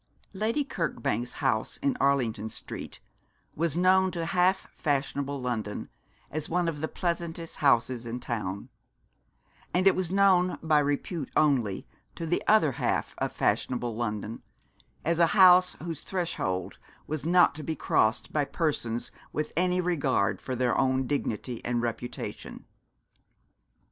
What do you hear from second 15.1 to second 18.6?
a house whose threshold was not to be crossed by